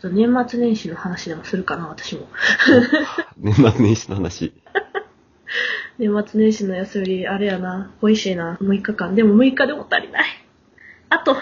[0.00, 2.28] っと年末年始の話でもするかな、私も。
[3.38, 4.52] 年末年始の話。
[5.98, 9.14] 年末年始の休み、あれやな、美味しいな、6日間。
[9.14, 10.24] でも6日でも足りない。
[11.10, 11.36] あと、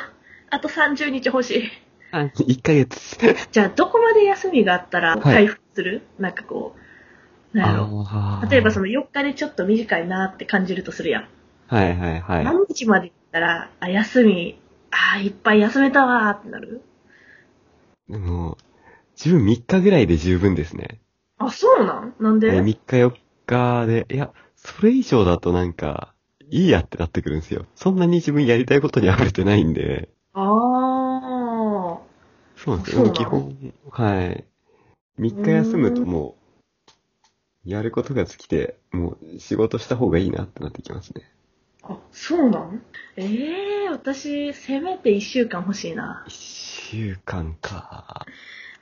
[0.50, 1.70] あと30日欲しい。
[2.10, 3.18] あ、1ヶ月。
[3.52, 6.74] じゃあ、どこまで休みがあったらはい回復する、なんかこ
[7.54, 8.06] う、なんやろ。
[8.10, 11.28] あー例えばその4日でちょっと短いなって感じるとするやん。
[11.68, 12.44] はいはいはい。
[12.44, 14.58] 何日まで行ったら、あ、休み、
[14.90, 16.82] あ、いっぱい休めたわーってなる？
[18.08, 18.56] でも、
[19.16, 21.00] 自分3日ぐらいで十分ですね。
[21.38, 22.14] あ、そうなん？
[22.18, 23.12] なんで、3日4
[23.46, 26.14] 日で、いや、それ以上だとなんか、
[26.50, 27.66] いいやってなってくるんですよ。
[27.74, 30.08] そんなに自分やりたいことに溢れてないんで。
[30.32, 31.98] あー。
[32.56, 33.10] そうなんですよ。
[33.12, 34.44] 基本、はい。
[35.18, 36.36] 3日休むとも
[37.66, 41.22] う、やることが尽きて、もう仕事した方がいいなってなってきますね。
[41.88, 42.82] あ、そうなん
[43.16, 46.24] ええー、私、せめて1週間欲しいな。
[46.28, 48.26] 1週間か。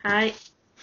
[0.03, 0.34] はい。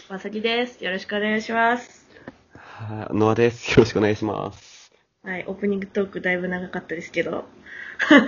[0.10, 0.84] まさきです。
[0.84, 2.08] よろしくお願いします。
[2.54, 3.72] はい、ノアです。
[3.72, 4.94] よろしくお願いします。
[5.22, 7.44] はい、オープニングトークだいぶ長かったですけど。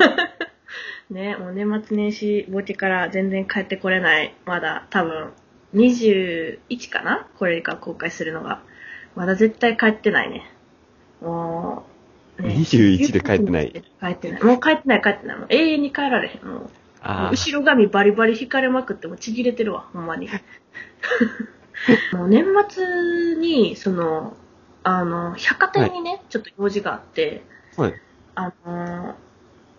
[1.09, 4.36] ね、もう年末年始ボケから全然帰ってこれない。
[4.45, 5.31] まだ多分、
[5.73, 7.30] 21かな？
[7.38, 8.62] これが公開するのが。
[9.16, 10.52] まだ絶対帰ってないね。
[11.22, 11.94] もう、ね、
[12.38, 13.72] 21で帰ってない。
[13.72, 14.44] 帰ってない。
[14.44, 15.38] もう帰ってない帰ってない。
[15.38, 16.45] もう永遠に帰られへん。
[16.45, 16.69] もう
[17.02, 20.28] あ後ろ髪バリバリ引かれまくってもうちぎれてるわ、ほんまに。
[22.13, 24.36] もう年末に、その、
[24.83, 27.44] あの、百貨店にね、ちょっと用事があって、
[27.78, 27.94] あ、はい。
[28.36, 29.16] あの、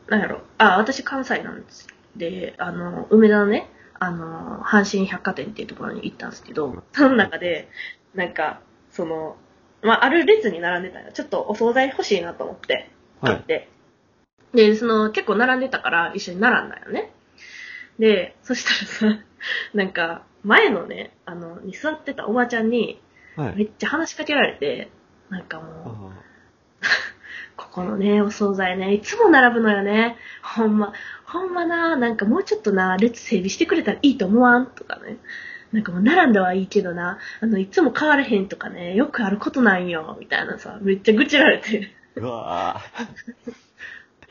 [0.09, 1.89] なんやろ、あ、私関西なんです。
[2.17, 3.69] で、あの、梅田のね、
[3.99, 7.69] あの、阪神百貨店っていうところに行ったんですけど、その中で、
[8.15, 9.37] なんか、その、
[9.83, 11.13] まあ、ある列に並んでたよ。
[11.13, 13.33] ちょっとお惣菜欲しいなと思って、はい。
[13.35, 13.69] 買って。
[14.55, 17.13] で、その、結構並んでたから一緒に並んだよね。
[17.99, 19.23] で、そしたらさ、
[19.75, 23.01] なんか、前のね、あの、に座ってたおばちゃんに、
[23.37, 23.56] はい。
[23.56, 24.91] めっちゃ話しかけられて、
[25.28, 25.73] なんかもう、
[26.12, 26.23] あ
[27.56, 30.17] ここのね、お惣菜ね、いつも並ぶのよね。
[30.43, 30.93] ほんま、
[31.25, 34.67] ほんまな、なんかもうちょっとな、列整備してくれたらいいと思わん？
[34.67, 35.19] とかね。
[35.76, 41.91] なんかもう並んだはいいけどな、あの、いつも買われへんとかね、よくあることなんよ、みたいなさ、めっちゃ愚痴られて。
[42.16, 42.81] ーうわ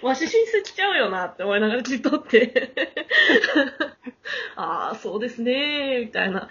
[0.01, 2.73] わし親戚ちゃうよなって思いながらじっとって。
[4.57, 6.49] ああ、そうですねみたいな。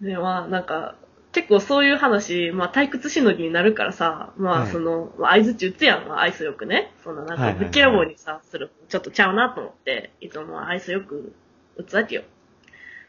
[0.00, 0.96] で、まあ、なんか、
[1.32, 6.94] 結構そういう話、まあ退屈しのぎになるからさ、まはいあその、まあ合図打つやん、愛想よくね。
[7.04, 11.34] そんななんかはいはいはいぶっきらぼうにさ、する、ちょっとちゃうなと思って、いつも愛想よく
[11.76, 12.22] 打つわけよ。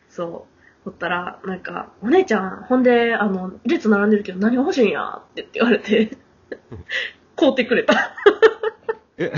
[0.09, 0.47] そ
[0.85, 0.89] う。
[0.89, 5.21] ほったら、なんか、お姉ちゃん、ほんで、あの、列並んでるけど何が欲しいんや？
[5.23, 6.17] って言われて、
[7.35, 8.13] 買うてくれた。
[9.17, 9.31] え、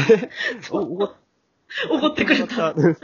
[0.71, 1.15] お、 お、
[1.91, 2.71] おごってくれた。
[2.71, 2.75] う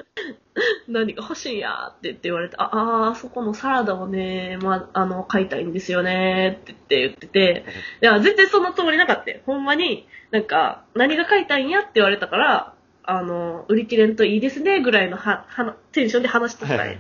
[0.88, 1.88] 何が欲しいんや？
[1.90, 2.70] って言って言われて、あ
[3.10, 7.66] あー、そこのサラダをね、まあ、あの、買いたいんですよねって言って言ってて、
[8.02, 9.40] いや、全然そのつもりなかったよ。
[9.46, 11.80] ほんまに、なんか、何が買いたいんや？
[11.82, 12.74] って言われたから、
[13.04, 17.00] あの、売り切れんといいですね、ぐらいのは、はテンションで話してたん。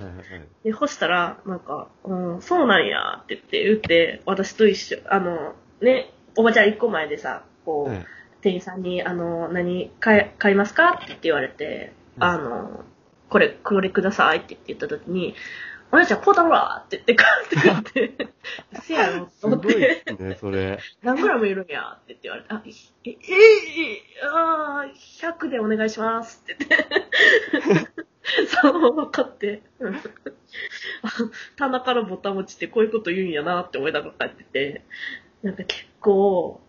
[0.63, 8.05] で、干したら、なんか、うん、そうなんやって言って、言って、私と一緒、あの、ね、おばちゃん一個前でさ、こう、はい。
[8.41, 12.83] 店員さんに、あの、何、買い、買いますかって言われて、うんあの、
[13.29, 15.35] これ、これくださいって言った時に、
[15.91, 18.33] お姉ちゃん、こうだろわって言って買って言って、
[18.81, 20.79] せやろと思って、ね、それ。
[21.03, 27.91] 何グラムいるんやって言って言われて、あ、え、え、え、あー、100でお願いしますって言って。
[28.47, 29.61] そう、分かって。
[31.57, 34.85] 棚からボタン落ちてこういうこと言うんやなって思いながら帰ってて、
[35.43, 36.61] なんか結構。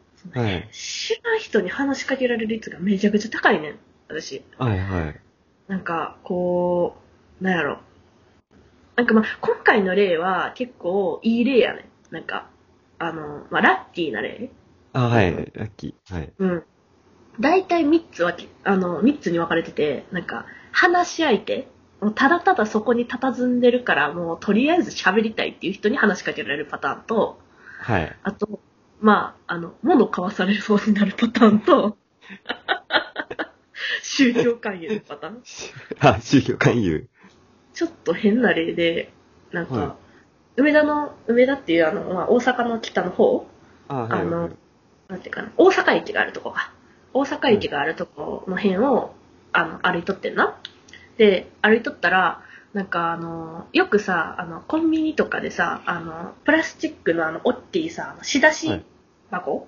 [0.71, 3.79] 知らん人に話しかけられる率がめちゃくちゃ高いねん、
[4.09, 4.43] 私。
[4.59, 5.21] はいはい。
[5.69, 6.97] なんか、こ
[7.41, 7.81] う、なんやろ。
[8.97, 12.15] なんかまあ、今回の例は結構いい例やねん。
[12.15, 12.49] なんか、
[12.99, 14.51] あの、まあ、ラッキーな例。
[14.93, 15.33] あ、はい。
[15.55, 16.15] ラッキー。
[16.15, 16.33] はい。
[16.39, 16.63] うん。
[17.41, 21.69] 大体3つ分け、あの、3つに分かれてて、なんか、話し相手。
[22.01, 27.39] もうただただそこに佇んでるから、もうとりあえず喋りたいっていう人に話しかけられるパターンと、
[27.81, 28.17] はい。
[28.23, 28.61] あと、
[29.01, 31.97] まあ、あの、物買わされそうになるパターンと、
[34.03, 35.43] 宗教勧誘のパターン。
[36.01, 37.09] あ、宗教勧誘。
[37.75, 39.13] ちょっと変な例で、
[39.53, 39.97] なんか、は
[40.57, 43.47] 梅田の、梅田っていうあの、まあ、大阪の北の方？
[43.89, 44.21] あ、はい。
[44.21, 44.51] あの
[45.09, 46.73] なんていうかな、大阪駅があるとこが。
[47.15, 49.15] 大阪駅があるとこの辺を、
[49.53, 50.59] あの、歩いとってんな？
[51.19, 52.43] で、歩いとったら、
[52.73, 58.85] なんかあの、よくさ、あの、コンビニとかでさ、あの、プラスチックのあの、オッティさ、仕出しはい
[59.31, 59.67] 箱、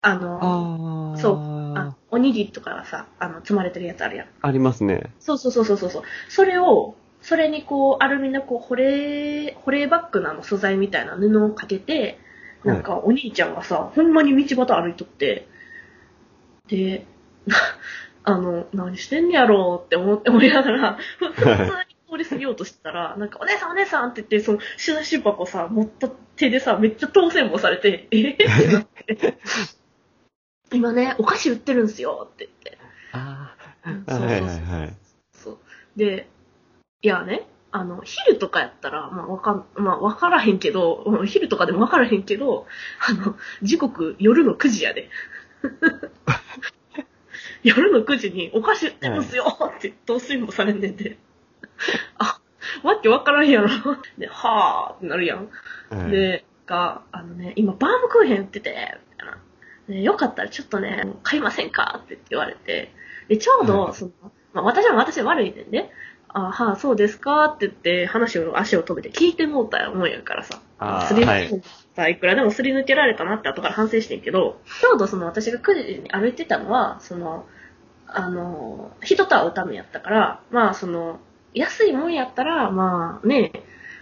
[0.00, 1.18] あの、ああ。
[1.18, 4.26] そうあおにぎりとかがさ、あの、積まれてるやつあるやん。
[4.40, 5.12] ありますね。
[5.20, 6.02] そうそうそうそうそう。
[6.28, 12.18] それを、それにこう、アルミのこう、保冷、保冷バッグのあの素材みたいな布をかけて、
[12.64, 15.46] なんかお兄ちゃんがさ、ほんまに道端歩いとって、
[16.68, 17.06] で、
[18.24, 21.66] あの、何してんねやろうって思って思いながら、ふ普通に
[22.10, 28.30] 通り過ぎようとしてたら、 なんか、お姉さんお姉さんって言って、その、仕出し箱さ、持った手でさ、めっちゃ当選簿されて、え？
[28.30, 29.38] ってなって、
[30.72, 32.78] 今ね、お菓子売ってるんすよって言って。
[33.12, 33.54] あ
[33.86, 34.14] うんあ。
[34.14, 34.96] はいはいはい。
[35.32, 35.58] そう。
[35.96, 36.28] で、
[37.02, 42.66] いやね、あの、昼とかやったら、まあ、わかん、まあ、わからへんけど、うん昼とかでもわからへんけど、
[43.08, 45.08] あの、時刻夜の9時やで。
[47.64, 49.44] 夜の9時にお菓子売ってますよ
[49.78, 51.18] って当選もされんねんで。
[52.18, 52.40] あ、
[52.82, 53.68] わけわからんやろ。
[54.18, 55.48] で、はぁーってなるやん。
[55.90, 59.38] はい、で、が、あのね、今バームクーヘン売ってて、みたいな。
[59.88, 62.92] でよかったらちょっとね、買いませんかって言われて。
[63.28, 64.12] で、ちょうど、はいその、
[64.52, 65.90] まあ、私は私で悪いねんね。
[66.34, 70.60] あはあ、そうですかって言って、話を、足を止めて聞いてもうたもんやからさ。
[71.06, 71.62] すり抜はいけ
[71.94, 77.46] たいくらでもすり抜けられたなって後から反省してんけど、ちょうどその私が9時に歩いてたのは、その、
[78.06, 81.20] あの、人と会うためやったから、まあその、
[81.54, 83.52] 安いもんやったら、まあね、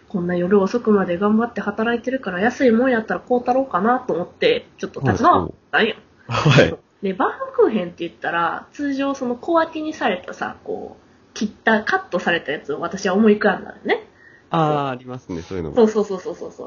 [0.09, 5.97] こんな夜遅くまで頑張って働いてるから安いもんやったらこうたろうかなと思って、ちょっと立ち直ったんよ。
[6.27, 6.77] はい。
[7.03, 11.10] で、バームクーヘンって言ったら、通常その小分けにされたさ、こう、
[11.47, 14.07] 切った、カットされたやつを私は思い浮かんだよね。
[14.51, 15.77] ああ、ありますね、そういうのも。
[15.77, 16.65] そうそうそうそうそうそ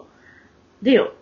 [0.81, 0.85] う。
[0.85, 1.13] でよ、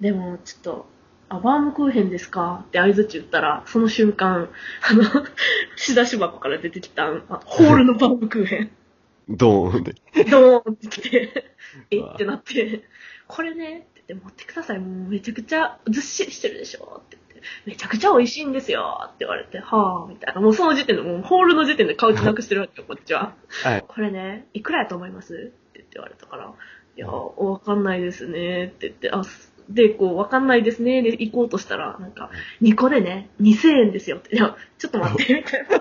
[0.00, 0.86] でもちょっと、
[1.28, 2.64] あ、バームクーヘンですか？
[2.66, 4.48] って合図言ったら、その瞬間、
[4.88, 5.02] あの、
[5.76, 8.70] 仕出し箱から出てきた、あホールのバームクーヘン、
[9.30, 9.94] ドーンで。
[10.30, 11.54] ドーンってきて、
[11.90, 12.00] え？
[12.00, 12.82] ってなって、
[13.28, 14.78] これね、って言って持ってください。
[14.78, 17.02] もうめちゃくちゃずっしりしてるでしょ？
[17.04, 17.16] って、
[17.64, 20.40] めちゃくちゃ美味しいんですよって言われて、はぁ、みたいな。
[20.40, 23.34] もうその時点で、もうホールの時点で買う気なくしてるわけよ、こっちは。
[23.64, 23.84] はい。
[23.86, 25.34] これね、いくらやと思います？
[25.34, 26.52] って言って言われたから、
[26.96, 32.30] いや、わかんないですねって言って、あ、すで、こう、わかんないですねで行こうとしたら、なんか、
[32.62, 34.36] 2個でね、2000円ですよって。
[34.36, 35.76] いや、ちょっと待って、みたいな。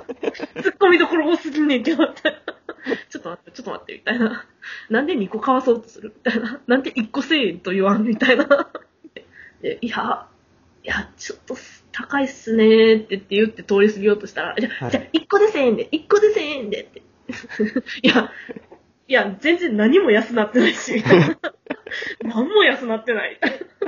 [0.62, 2.40] 突っ込みどころ多すぎんねんけど、みたいな。
[3.10, 4.46] ちょっと待って、ちょっと待って、みたいな。
[4.90, 6.14] なんで2個買わそうとする？
[6.16, 6.62] みたいな。
[6.66, 8.04] なんで1個1000円と言わん？
[8.04, 8.48] みたいな。
[9.62, 10.28] で、いや、
[10.86, 11.58] いや、ちょっと
[11.92, 17.02] 高いっすねーって言って通り過ぎようとしたら、じゃ、はいじゃあ1個で1000円で、1個で1000円でって。
[18.04, 18.32] いや、
[19.08, 21.40] いや、全然何も安なってないし、みたいな。
[22.24, 23.40] 何も安なってない。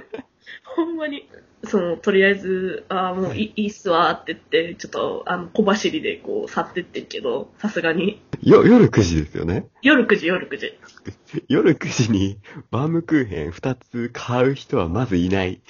[0.75, 1.29] ほんまに。
[1.65, 8.23] その、とりあえず、ああ、もういいいいっすわって言って、ちょっと、あの、小走りでこう、去ってってんけど、さすがに。
[8.41, 9.67] よ、夜9時ですよね。
[9.83, 10.73] 夜9時、夜9時。
[11.47, 12.39] 夜9時に
[12.71, 15.61] バームクーヘン2つ買う人はまずいない。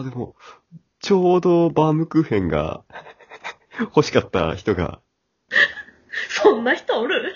[0.00, 0.34] おー、でも、
[1.00, 2.82] ちょうどバームクーヘンが
[3.80, 5.00] 欲しかった人が、
[6.28, 7.34] そんな人おる？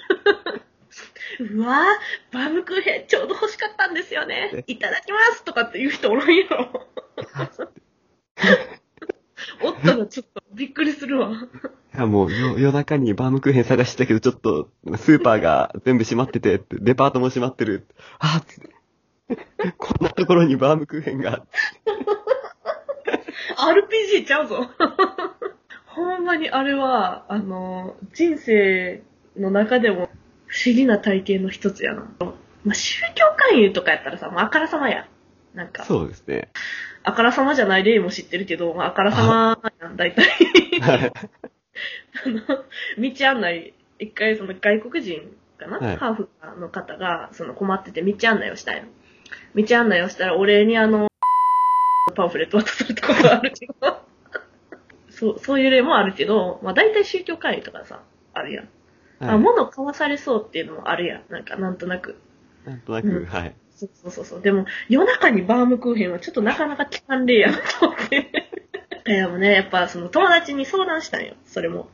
[1.41, 4.65] うわぁ、バームクーヘンちょうど欲しかったんですよね。
[4.67, 6.87] いただきますとかって言う人おらんやろ。
[9.63, 11.31] おったらちょっとびっくりするわ。
[11.33, 17.87] いやもう夜夜中にバームクーヘン探したけど、ちょっとスーパーが全部閉まっててって、デパートも閉まってる。
[18.19, 18.43] あ
[19.79, 21.47] こんなところにバームクーヘンが。
[23.57, 24.71] RPG ちゃうぞ。
[25.87, 29.03] ほんまにあれは、あの、人生
[29.37, 30.09] の中でも
[30.47, 32.09] 不思議な体験の一つやな。
[32.65, 35.07] まあ、宗教勧誘とかやったらさ、もうあからさまや。
[35.55, 36.49] なんか、そうですね。
[37.05, 40.25] あからさまじゃない例も知ってるけど、まあ、あからさまやん、大体。
[40.81, 41.13] はい。
[42.27, 42.41] あの、
[42.99, 48.85] 道案内、一回その外国人かな、はいハーフの方がその困ってて道案内をしたよ。
[49.55, 51.09] 道案内をしたら、お礼にあの、
[52.13, 53.75] パンフレット渡されたことがあるけど、
[55.09, 58.03] そう、そういう例もあるけど、まあ大体宗教会議とかさ、
[58.35, 58.69] あるやん。
[59.21, 61.23] あ、はい物買わされそうっていうのもあるやん。
[61.31, 62.17] なんか、なんとなく。
[62.67, 63.55] なんとなく、うんはい。
[63.75, 64.43] そうそうそうそう。
[64.43, 68.31] でも、夜中にバームクーヘンはちょっとなかなか聞かん例やなと思って。
[69.07, 71.35] いやでもね、やっぱその友達に相談したんよ。
[71.45, 71.89] それも。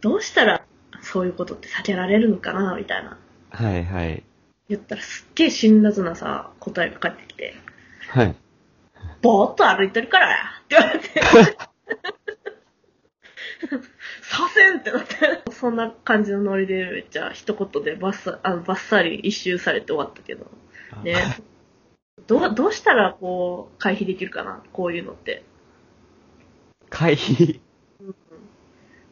[0.00, 0.64] どうしたら
[1.02, 3.18] そういうことって避けられるのかなみたいな。
[3.50, 4.22] はい、はい。
[4.68, 7.54] 言ったらすっげえ辛辣なさ、答えが返ってきて、
[8.08, 8.34] はい。
[9.22, 11.58] ぼーっと歩いてるからやって言われて。
[14.22, 15.52] させんってなって。
[15.52, 20.46] そんな感じのノリでめっちゃ一言でバッサあのバッサリ一周されて終わったけど。
[21.02, 21.14] ね。
[22.26, 24.62] どう、どうしたらこう、回避できるかな？
[24.72, 25.42] こういうのって。
[26.88, 27.60] 回避。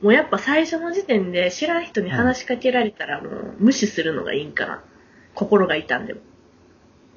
[0.01, 4.85] もうやっぱ最初の時点で知らん人に話しかけられたらもう無視するのがいいんかな。
[5.35, 6.21] 心が痛んでも。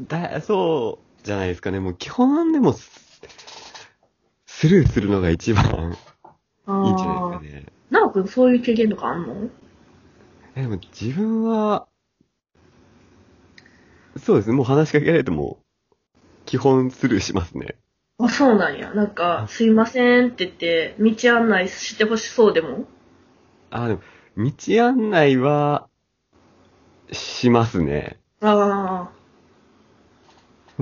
[0.01, 1.79] だ、そうじゃないですかね。
[1.79, 3.21] もう基本でもス、
[4.45, 5.97] スルーするのが一番
[6.65, 7.65] あいいんじゃないですかね。
[7.89, 9.49] なおくんそういう経験とかあんの？
[10.55, 11.87] えでも自分は、
[14.17, 15.59] そうですね、もう話しかけられても、
[16.45, 17.75] 基本スルーしますね。
[18.19, 18.93] あ、そうなんや。
[18.93, 22.85] なんか、すいませんって言って、道案内してほしそうでも？
[23.69, 24.01] あ、でも、
[24.37, 24.53] 道
[24.85, 25.87] 案内は、
[27.11, 28.19] しますね。
[28.41, 29.11] あ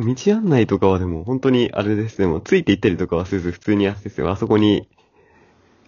[0.01, 4.29] 道案内とかはでも、本当にあれですね、もうついて行ったりとかはせず、普通にやってですよ。
[4.29, 4.87] あそこに、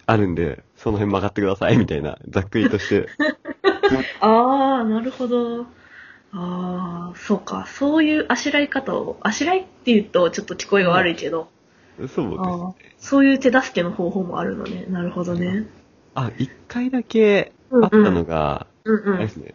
[0.05, 3.07] あるんで、その辺曲がってください、みたいな、ざっくりとして。
[4.21, 4.27] あ。
[4.27, 5.61] ああ、なるほど。
[6.33, 7.65] ああ、そうか。
[7.67, 11.49] そういうあしらい方を、あしらいって言うとちょっと聞こえが悪いけど、
[11.97, 12.35] そうですね。
[12.97, 14.85] そういう手助けの方法もあるのね。
[14.87, 15.67] なるほどね。
[16.15, 19.15] あ、一回だけあったのが、うんうん。
[19.15, 19.53] あれですね。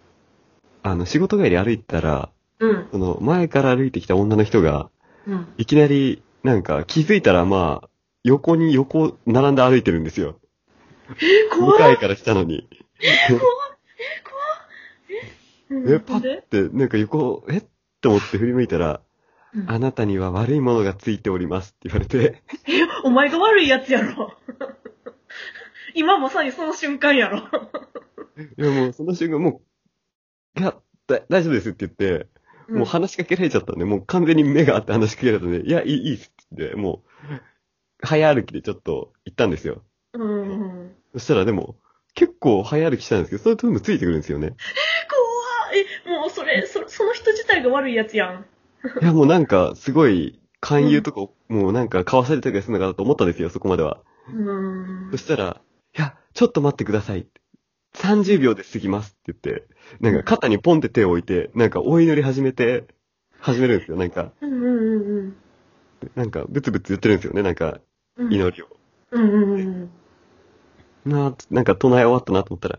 [0.83, 2.89] あの、仕事帰り歩いてたら、うん。
[2.91, 4.91] その、前から歩いてきた女の人が、
[5.27, 5.49] うん。
[5.59, 7.89] いきなり、なんか、気づいたら、まあ、
[8.25, 10.39] 横に横、並んで歩いてるんですよ。
[11.53, 11.79] 向怖い。
[11.79, 12.69] かいから来たのに。
[13.31, 13.39] うん
[15.93, 17.65] え、パッて、なんか横、えっ
[18.01, 19.01] て思って振り向いたら、
[19.55, 22.73] うんあなたには悪いものがついておりますって言われて、え、
[23.05, 24.35] お前が悪いやつやろ。
[25.95, 27.39] 今まさにその瞬間やろ。
[28.59, 29.63] いやもうその瞬間も
[30.57, 30.75] う、いや、
[31.07, 32.29] だ大丈夫ですって言って、
[32.69, 37.37] もう話しかけられちゃったんで、もう完全に目があって話しかけられたんで、いや、いい、いいっすってもう、
[38.03, 39.83] 早歩きでちょっと行ったんですよ。
[40.15, 40.23] うん。
[40.23, 40.97] うん。
[41.15, 41.77] そしたらでも、
[42.15, 44.55] 結構早歩きしたんですけど、それともついてくるんですよね。
[45.11, 45.87] 怖い。
[46.07, 48.47] え、もうそれ、そその人自体が悪いやつやん。
[49.03, 54.03] いや、 もうなんか、すごい、勧誘とか、もうなんか、交わされたりするのかなと思ったんですよ、そこまでは。
[54.33, 55.19] うんそ。
[55.19, 55.61] したら、
[55.97, 57.41] いや、ちょっと待ってくださいって。
[57.97, 59.67] 30秒で過ぎますって言って、
[60.01, 62.85] なんか肩にポンって手を置いて、なんかお祈り始めて、
[63.41, 63.97] 始めるんですよ。
[63.97, 65.37] なんか、うんうんうん
[66.15, 67.81] なんか、ブツブツ言ってるんですよね、なんか、
[68.17, 68.33] うん。
[68.33, 68.67] 祈りを。
[69.13, 69.91] うんうんうん。
[71.07, 72.79] なあ、なんか唱え終わったなと思ったら、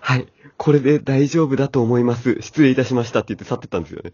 [0.00, 2.38] はい、これで大丈夫だと思います。
[2.40, 4.12] 失礼いたしましたって言って去ってったんですよね。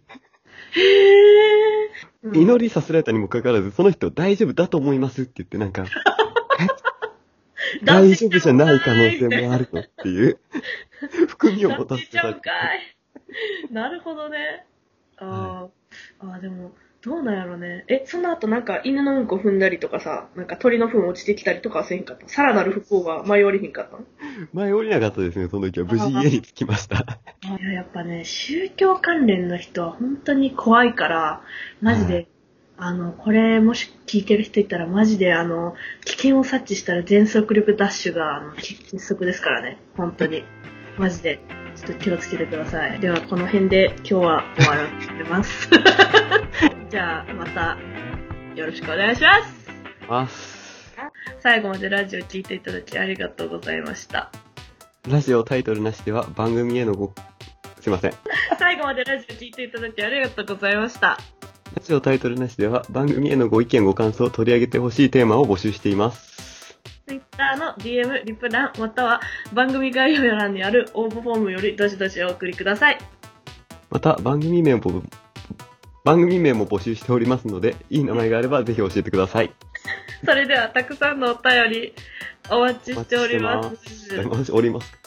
[0.72, 2.40] へー。
[2.40, 5.84] 祈りさせられたにもかかわらず、その人大丈夫だと思いますって言って、なんか、
[6.60, 6.66] え
[7.85, 10.38] 大丈夫じゃない可能性もあるのっていう、
[11.28, 12.35] 含みを持た断せてた。
[13.70, 14.66] なるほどね。
[15.18, 17.85] あー、あーでも、どうなんやろね。
[17.88, 22.28] え、その後なんか犬のうんこ踏んだりとかさ、なんか鳥の糞落ちてきたりとかはせんかった？
[22.28, 23.96] さらなる不幸は舞い降りひんかった？
[23.96, 24.04] の
[24.52, 25.87] 前降りなかったですね、その時は。
[25.87, 27.20] 無事家に着きました。
[27.42, 31.42] いや、やっぱね、宗教関連の人は本当に怖いから、
[31.80, 32.28] マジで、はい
[32.78, 39.78] あの、これもし聞いてる人いたら、マジであの、危険を察知したら全速力ダッシュが、あの、鉄則ですからね。
[39.97, 40.45] 本当に。
[40.99, 41.40] マジで、
[41.75, 43.00] ちょっと気をつけてください。
[43.00, 45.68] では、この辺で今日は終わらせてます。
[46.90, 47.78] じゃあ、また、
[48.54, 49.71] よろしくお願いします。
[50.09, 50.95] ます。
[51.40, 54.30] 最後までラジオ聞いていただきありがとうございました。
[55.09, 57.14] ラジオタイトルなしでは番組へのご、
[57.80, 58.14] すいません。
[58.59, 61.18] 最後までラジオ聞いていただきありがとうございました。
[61.76, 66.78] ラジオタイトルなしでは番組へのご意見ご感想を取り上げてほしいテーマを募集しています。
[67.06, 69.21] Twitter の DM、リプ欄、または
[69.52, 72.99] 番組概要欄にある応募フォームよりどしどしお送りください。
[73.90, 75.02] また番組名も、
[76.02, 79.52] 番組名も募集しておりますので、いい名前があればぜひ教えてください。
[80.25, 81.95] それではたくさんのお便り
[82.50, 83.66] お待ちしております。
[83.66, 84.52] お待ちしてます。
[84.52, 85.05] おります。